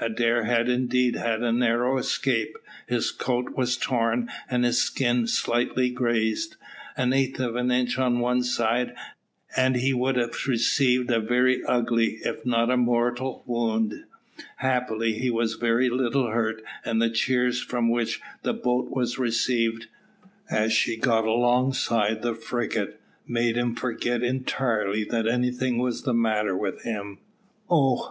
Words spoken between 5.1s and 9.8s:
slightly grazed. An eighth of an inch on one side, and